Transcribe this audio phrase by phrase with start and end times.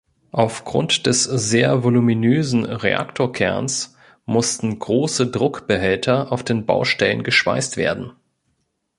[0.31, 8.11] Aufgrund des sehr voluminösen Reaktorkerns mussten große Druckbehälter auf den Baustellen geschweißt werden.